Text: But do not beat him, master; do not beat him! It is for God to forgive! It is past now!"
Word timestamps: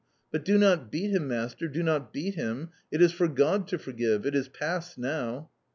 But 0.31 0.43
do 0.43 0.57
not 0.57 0.91
beat 0.91 1.11
him, 1.11 1.27
master; 1.27 1.67
do 1.67 1.83
not 1.83 2.11
beat 2.11 2.33
him! 2.33 2.69
It 2.91 3.03
is 3.03 3.11
for 3.13 3.27
God 3.27 3.67
to 3.67 3.77
forgive! 3.77 4.25
It 4.25 4.33
is 4.33 4.47
past 4.47 4.97
now!" 4.97 5.51